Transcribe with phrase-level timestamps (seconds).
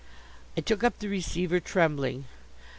[0.57, 2.25] I took up the receiver, trembling.